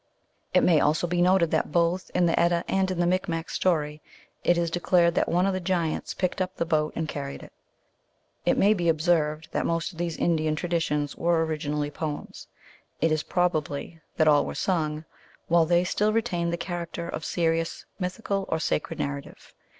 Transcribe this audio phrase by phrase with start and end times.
[0.51, 4.01] It may also be noted that both in the Edda and in the Micmac story,
[4.43, 7.53] it is declared that one of the giants picked up the boat and carried it.
[8.43, 12.47] It may be observed that most of these Indian tra ditions were originally poems.
[12.99, 15.05] It is probable that all were sung,
[15.49, 19.53] while they still retained the character of serious mythical or sacred narrative.